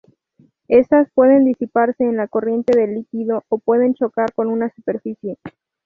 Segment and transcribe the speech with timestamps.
[0.67, 5.37] Estas pueden disiparse en la corriente del líquido o pueden chocar con una superficie.